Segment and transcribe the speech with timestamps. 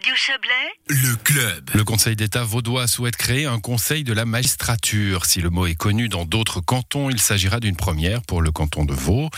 [0.00, 1.70] Radio Chablais, Le club.
[1.74, 5.26] Le Conseil d'État vaudois souhaite créer un conseil de la magistrature.
[5.26, 8.86] Si le mot est connu dans d'autres cantons, il s'agira d'une première pour le canton
[8.86, 9.28] de Vaud.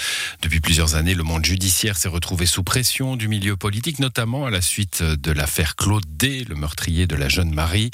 [0.40, 4.50] Depuis plusieurs années, le monde judiciaire s'est retrouvé sous pression du milieu politique, notamment à
[4.50, 7.90] la suite de l'affaire Claude D, le meurtrier de la jeune Marie.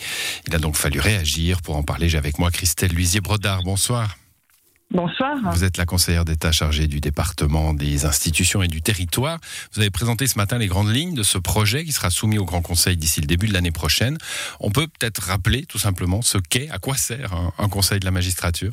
[0.46, 1.62] Il a donc fallu réagir.
[1.62, 3.62] Pour en parler, j'ai avec moi Christelle Luisier-Brodard.
[3.62, 4.14] Bonsoir.
[4.90, 5.36] Bonsoir.
[5.52, 9.38] Vous êtes la conseillère d'État chargée du département des institutions et du territoire.
[9.74, 12.46] Vous avez présenté ce matin les grandes lignes de ce projet qui sera soumis au
[12.46, 14.16] Grand Conseil d'ici le début de l'année prochaine.
[14.60, 18.06] On peut peut-être rappeler tout simplement ce qu'est, à quoi sert un, un Conseil de
[18.06, 18.72] la magistrature?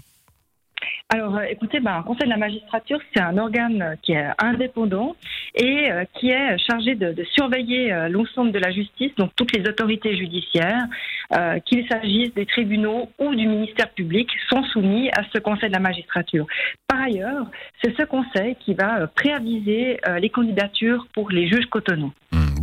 [1.09, 5.15] Alors, euh, écoutez, ben, un conseil de la magistrature, c'est un organe qui est indépendant
[5.53, 9.67] et euh, qui est chargé de, surveiller euh, l'ensemble de la justice, donc toutes les
[9.69, 10.85] autorités judiciaires,
[11.33, 15.73] euh, qu'il s'agisse des tribunaux ou du ministère public, sont soumis à ce conseil de
[15.73, 16.45] la magistrature.
[16.87, 17.47] Par ailleurs,
[17.83, 22.11] c'est ce conseil qui va euh, préaviser euh, les candidatures pour les juges cotonaux.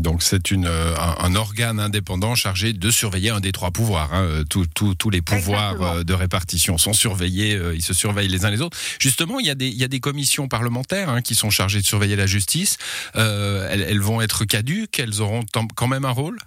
[0.02, 4.12] Donc c'est une, euh, un, un organe indépendant chargé de surveiller un des trois pouvoirs.
[4.12, 4.22] hein.
[4.24, 5.94] Euh, Tous- les pouvoirs Exactement.
[6.00, 8.76] euh, de répartition sont surveillés, ils se surveillent les uns les autres.
[8.98, 11.80] Justement, il y a des, il y a des commissions parlementaires hein, qui sont chargées
[11.80, 12.76] de surveiller la justice.
[13.16, 15.44] Euh, elles, elles vont être caduques, elles auront
[15.74, 16.38] quand même un rôle?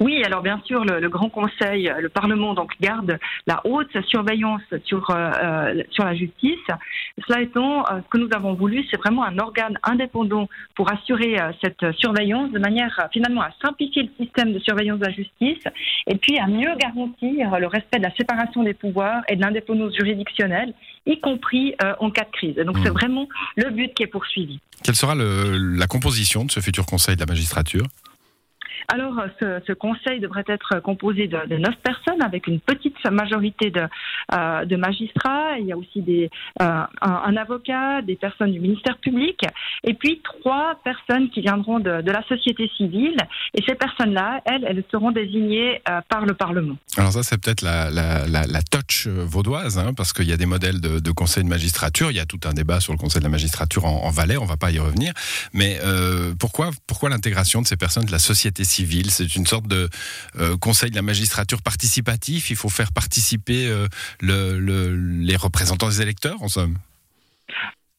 [0.00, 4.62] Oui, alors bien sûr, le, le Grand Conseil, le Parlement donc garde la haute surveillance
[4.84, 6.58] sur euh, euh, sur la justice.
[7.26, 11.38] Cela étant, euh, ce que nous avons voulu, c'est vraiment un organe indépendant pour assurer
[11.38, 15.12] euh, cette surveillance de manière euh, finalement à simplifier le système de surveillance de la
[15.12, 15.62] justice
[16.06, 19.94] et puis à mieux garantir le respect de la séparation des pouvoirs et de l'indépendance
[19.94, 20.72] juridictionnelle,
[21.06, 22.58] y compris euh, en cas de crise.
[22.58, 24.60] Et donc c'est vraiment le but qui est poursuivi.
[24.82, 27.84] Quelle sera le- la composition de ce futur Conseil de la magistrature?
[28.90, 33.70] Alors, euh, ce, conseil devrait être composé de, de neuf personnes avec une petite majorité
[33.70, 33.82] de,
[34.32, 35.58] euh, magistrats.
[35.60, 39.42] Il y a aussi euh, un, avocat, des personnes du ministère public,
[39.84, 43.18] et puis trois personnes qui viendront de, la société civile.
[43.52, 46.76] Et ces personnes-là, elles, elles seront désignées par le Parlement.
[46.96, 50.80] Alors ça, c'est peut-être la, la, touch vaudoise, hein, parce qu'il y a des modèles
[50.80, 52.10] de, de conseil de magistrature.
[52.10, 54.38] Il y a tout un débat sur le conseil de la magistrature en, en Valais.
[54.38, 55.12] On va pas y revenir.
[55.52, 55.78] Mais
[56.38, 56.70] pourquoi
[57.10, 58.77] l'intégration de ces personnes de la société civile
[59.10, 59.88] C'est une sorte de
[60.38, 62.50] euh, conseil de la magistrature participatif.
[62.50, 63.86] Il faut faire participer euh,
[64.20, 66.76] le, le, les représentants des électeurs, en somme.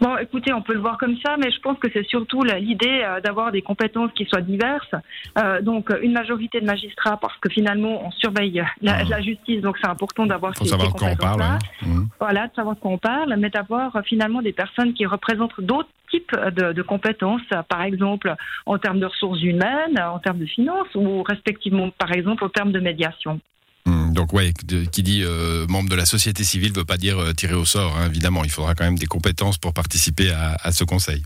[0.02, 3.02] Bon, écoutez, on peut le voir comme ça, mais je pense que c'est surtout l'idée
[3.04, 4.96] euh, d'avoir des compétences qui soient diverses.
[5.38, 9.76] Euh, donc, une majorité de magistrats, parce que finalement, on surveille la, la justice, donc
[9.82, 11.58] c'est important d'avoir ces, savoir ces compétences-là.
[11.82, 11.86] hein.
[11.86, 12.08] Mhm.
[12.18, 15.90] Voilà, de savoir de quoi on parle, mais d'avoir finalement des personnes qui représentent d'autres
[16.10, 18.34] types de, compétences, par exemple
[18.66, 22.72] en termes de ressources humaines, en termes de finances, ou respectivement, par exemple, en termes
[22.72, 23.40] de médiation.
[23.86, 24.34] Hum, Donc
[24.66, 27.66] de- qui dit euh, membre de la société civile veut pas dire euh, tiré au
[27.66, 27.96] sort.
[27.98, 31.24] hein, évidemment, il faudra quand même des compétences pour participer à ce conseil.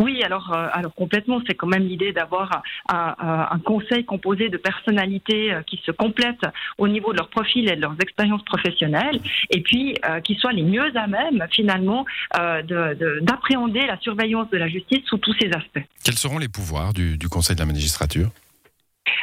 [0.00, 4.56] Oui, alors, euh, alors complètement, c'est quand même l'idée d'avoir un, un- conseil composé de
[4.56, 6.46] personnalités euh, qui se complètent
[6.78, 9.20] au niveau de leur profil et de leurs expériences professionnelles,
[9.50, 12.04] et puis euh, qui soient les mieux à même, finalement,
[12.38, 15.84] euh, de- de- d'appréhender la surveillance de la justice sous tous ses aspects.
[16.04, 18.30] Quels seront les pouvoirs du, du conseil de la magistrature?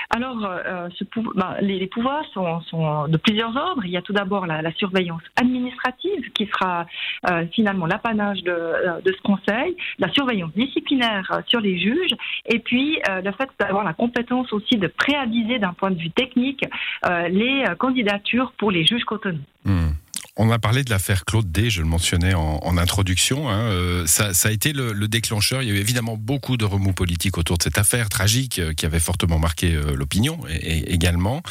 [0.10, 3.84] Alors, euh, ce pou- ben, les, pouvoirs sont, de plusieurs ordres.
[3.86, 6.86] Il y a tout d'abord la, la surveillance administrative qui sera
[7.30, 12.60] euh, finalement l'apanage de, euh, ce conseil, la surveillance disciplinaire euh, sur les juges, et
[12.60, 16.64] puis euh, le fait d'avoir la compétence aussi de préaviser d'un point de vue technique
[17.08, 19.40] euh, les euh, candidatures pour les juges cotonaux.
[19.66, 19.94] Hum.
[20.38, 23.50] On a parlé de l'affaire Claude D, je le mentionnais en, introduction.
[23.50, 25.62] hein, euh, ça, a été le, le déclencheur.
[25.62, 28.74] Il y a eu évidemment beaucoup de remous politiques autour de cette affaire tragique euh,
[28.74, 31.42] qui avait fortement marqué euh, l'opinion et, également.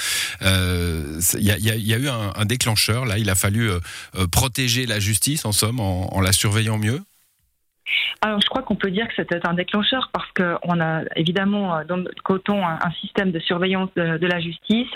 [0.42, 3.06] Il y, a, eu un, déclencheur.
[3.06, 3.70] Là, il a fallu
[4.30, 7.02] protéger la justice, en somme, en la surveillant mieux.
[8.20, 11.84] Alors, je crois qu'on peut dire que c'était un déclencheur parce qu'on a évidemment euh,
[11.84, 14.90] dans notre coton un, système de surveillance de, la justice,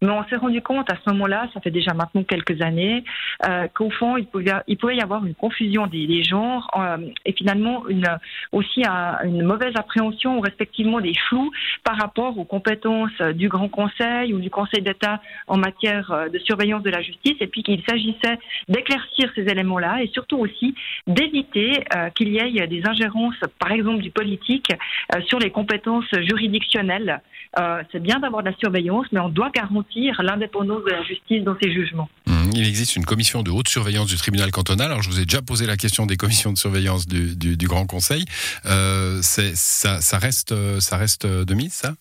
[0.00, 3.04] mais on s'est rendu compte à ce moment-là, ça fait déjà maintenant quelques années,
[3.48, 7.86] euh, qu'au fond, il pouvait, y avoir une confusion des, des genres euh, et finalement
[7.88, 8.06] une,
[8.50, 11.52] aussi un- une mauvaise appréhension respectivement des flous
[11.84, 16.82] par rapport aux compétences du Grand Conseil ou du Conseil d'État en matière de surveillance
[16.82, 17.36] de la justice.
[17.40, 20.74] Et puis qu'il s'agissait d'éclaircir ces éléments-là et surtout aussi
[21.06, 24.68] d'éviter euh, qu'il y ait des ingérences, par exemple du politique,
[25.14, 27.20] euh, sur les compétences juridictionnelles.
[27.58, 31.44] Euh, c'est bien d'avoir de la surveillance, mais on doit garantir l'indépendance de la justice
[31.44, 32.08] dans ses jugements.
[32.26, 34.90] Hum, Il existe une commission de haute surveillance du tribunal cantonal.
[34.90, 38.24] Alors, je vous ai déjà posé la question des commissions de surveillance du, Grand Conseil.
[38.66, 41.94] Euh, ça, ça reste, ça reste de mise, ça?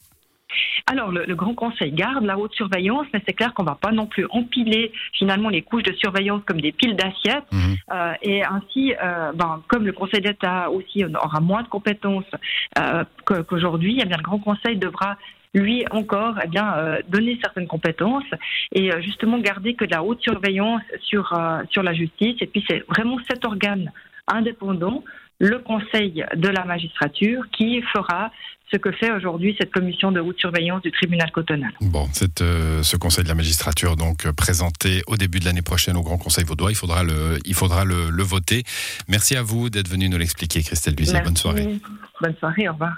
[0.87, 4.05] Alors, le, Grand Conseil garde la haute surveillance, mais c'est clair qu'on va pas non
[4.05, 7.51] plus empiler finalement les couches de surveillance comme des piles d'assiettes.
[7.51, 7.75] Mhm.
[7.91, 12.29] Euh, et ainsi, euh, ben, comme le Conseil d'État aussi aura moins de compétences
[12.77, 15.17] euh, qu'aujourd'hui, eh bien, le Grand Conseil devra
[15.53, 18.23] lui encore eh bien donner certaines compétences
[18.71, 21.37] et justement garder que de la haute surveillance sur
[21.69, 23.91] sur la justice et puis c'est vraiment cet organe
[24.27, 25.03] indépendant
[25.41, 28.31] le Conseil de la magistrature qui fera
[28.71, 31.71] ce que fait aujourd'hui cette commission de haute surveillance du tribunal cotonal.
[31.81, 32.07] Bon,
[32.41, 36.03] euh, ce Conseil de la magistrature donc euh, présenté au début de l'année prochaine au
[36.03, 38.63] Grand Conseil vaudois, il faudra le, il faudra le, voter.
[39.07, 41.21] Merci à vous d'être venu nous l'expliquer, Christelle Duzier.
[41.21, 41.79] Bonne soirée.
[42.21, 42.93] Bonne soirée, au revoir.